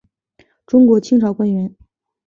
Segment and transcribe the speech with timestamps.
[0.65, 1.75] 中国清朝官员。